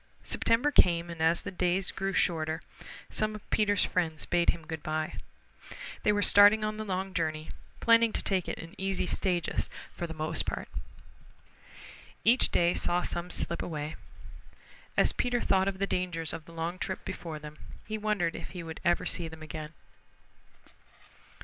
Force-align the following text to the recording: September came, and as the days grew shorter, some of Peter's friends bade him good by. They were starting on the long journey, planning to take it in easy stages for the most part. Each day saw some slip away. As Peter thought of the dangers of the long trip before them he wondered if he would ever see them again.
September 0.23 0.71
came, 0.71 1.11
and 1.11 1.21
as 1.21 1.43
the 1.43 1.51
days 1.51 1.91
grew 1.91 2.11
shorter, 2.11 2.59
some 3.11 3.35
of 3.35 3.47
Peter's 3.51 3.85
friends 3.85 4.25
bade 4.25 4.49
him 4.49 4.65
good 4.65 4.81
by. 4.81 5.13
They 6.01 6.11
were 6.11 6.23
starting 6.23 6.63
on 6.63 6.77
the 6.77 6.83
long 6.83 7.13
journey, 7.13 7.51
planning 7.81 8.11
to 8.13 8.23
take 8.23 8.47
it 8.49 8.57
in 8.57 8.73
easy 8.79 9.05
stages 9.05 9.69
for 9.93 10.07
the 10.07 10.15
most 10.15 10.43
part. 10.47 10.69
Each 12.23 12.49
day 12.49 12.73
saw 12.73 13.03
some 13.03 13.29
slip 13.29 13.61
away. 13.61 13.95
As 14.97 15.11
Peter 15.13 15.39
thought 15.39 15.67
of 15.67 15.77
the 15.77 15.85
dangers 15.85 16.33
of 16.33 16.45
the 16.45 16.51
long 16.51 16.79
trip 16.79 17.05
before 17.05 17.37
them 17.37 17.59
he 17.85 17.99
wondered 17.99 18.35
if 18.35 18.49
he 18.57 18.63
would 18.63 18.79
ever 18.83 19.05
see 19.05 19.27
them 19.27 19.43
again. 19.43 19.71